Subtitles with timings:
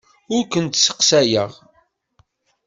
[0.35, 1.51] Ur kent-sseqsayeɣ.